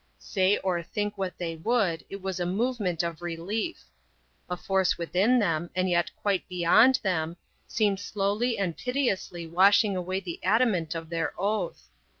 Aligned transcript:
Say 0.17 0.57
or 0.57 0.81
think 0.81 1.15
what 1.15 1.37
they 1.37 1.55
would, 1.57 2.03
it 2.09 2.23
was 2.23 2.39
a 2.39 2.45
movement 2.47 3.03
of 3.03 3.21
relief. 3.21 3.83
A 4.49 4.57
force 4.57 4.97
within 4.97 5.37
them, 5.37 5.69
and 5.75 5.87
yet 5.87 6.09
quite 6.15 6.47
beyond 6.49 6.99
them, 7.03 7.37
seemed 7.67 7.99
slowly 7.99 8.57
and 8.57 8.75
pitilessly 8.75 9.45
washing 9.45 9.95
away 9.95 10.19
the 10.19 10.43
adamant 10.43 10.95
of 10.95 11.09
their 11.09 11.39
oath. 11.39 11.83